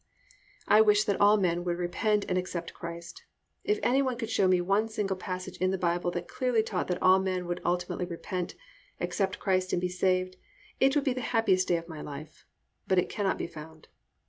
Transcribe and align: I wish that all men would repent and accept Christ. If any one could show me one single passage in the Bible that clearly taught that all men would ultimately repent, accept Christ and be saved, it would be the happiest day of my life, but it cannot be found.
I 0.67 0.81
wish 0.81 1.03
that 1.03 1.21
all 1.21 1.37
men 1.37 1.63
would 1.63 1.77
repent 1.77 2.25
and 2.27 2.35
accept 2.35 2.73
Christ. 2.73 3.23
If 3.63 3.77
any 3.83 4.01
one 4.01 4.17
could 4.17 4.31
show 4.31 4.47
me 4.47 4.59
one 4.59 4.87
single 4.87 5.15
passage 5.15 5.57
in 5.57 5.69
the 5.69 5.77
Bible 5.77 6.09
that 6.09 6.27
clearly 6.27 6.63
taught 6.63 6.87
that 6.87 6.99
all 7.03 7.19
men 7.19 7.45
would 7.45 7.61
ultimately 7.63 8.07
repent, 8.07 8.55
accept 8.99 9.37
Christ 9.37 9.73
and 9.73 9.79
be 9.79 9.89
saved, 9.89 10.37
it 10.79 10.95
would 10.95 11.05
be 11.05 11.13
the 11.13 11.21
happiest 11.21 11.67
day 11.67 11.77
of 11.77 11.87
my 11.87 12.01
life, 12.01 12.47
but 12.87 12.97
it 12.97 13.09
cannot 13.09 13.37
be 13.37 13.45
found. 13.45 13.89